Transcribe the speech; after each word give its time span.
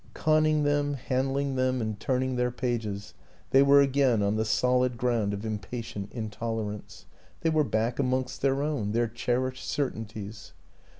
Con 0.15 0.41
ning 0.41 0.63
them, 0.63 0.95
handling 0.95 1.53
them 1.55 1.79
and 1.79 1.99
turning 1.99 2.35
their 2.35 2.49
pages, 2.49 3.13
they 3.51 3.61
were 3.61 3.81
again 3.81 4.23
on 4.23 4.35
the 4.35 4.43
solid 4.45 4.97
ground 4.97 5.31
of 5.31 5.45
impatient 5.45 6.11
intolerance; 6.11 7.05
they 7.41 7.51
were 7.51 7.63
back 7.63 7.99
amongst 7.99 8.41
their 8.41 8.63
own, 8.63 8.93
their 8.93 9.07
cherished 9.07 9.63
certainties. 9.69 10.53